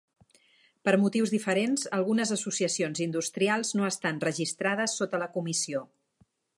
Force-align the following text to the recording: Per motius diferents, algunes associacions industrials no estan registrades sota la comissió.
Per 0.87 0.93
motius 1.03 1.33
diferents, 1.33 1.83
algunes 1.99 2.33
associacions 2.37 3.03
industrials 3.07 3.75
no 3.81 3.87
estan 3.93 4.25
registrades 4.27 5.01
sota 5.03 5.25
la 5.27 5.33
comissió. 5.39 5.89